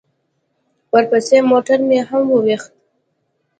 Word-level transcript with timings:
ورپسې 0.93 1.37
موټر 1.51 1.79
مې 1.87 1.99
هم 2.09 2.23
وويشت. 2.31 2.71